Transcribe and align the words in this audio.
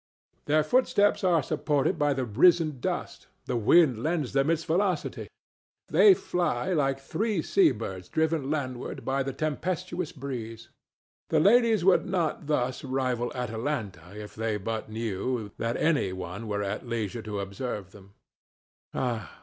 Their 0.45 0.63
footsteps 0.63 1.23
are 1.23 1.43
supported 1.43 1.99
by 1.99 2.15
the 2.15 2.25
risen 2.25 2.79
dust, 2.79 3.27
the 3.45 3.55
wind 3.55 4.01
lends 4.01 4.33
them 4.33 4.49
its 4.49 4.63
velocity, 4.63 5.27
they 5.89 6.15
fly 6.15 6.73
like 6.73 6.99
three 6.99 7.43
sea 7.43 7.69
birds 7.69 8.09
driven 8.09 8.49
landward 8.49 9.05
by 9.05 9.21
the 9.21 9.31
tempestuous 9.31 10.11
breeze. 10.11 10.69
The 11.29 11.39
ladies 11.39 11.85
would 11.85 12.07
not 12.07 12.47
thus 12.47 12.83
rival 12.83 13.31
Atalanta 13.35 14.17
if 14.19 14.33
they 14.33 14.57
but 14.57 14.89
knew 14.89 15.51
that 15.59 15.77
any 15.77 16.13
one 16.13 16.47
were 16.47 16.63
at 16.63 16.87
leisure 16.89 17.21
to 17.21 17.39
observe 17.39 17.91
them. 17.91 18.15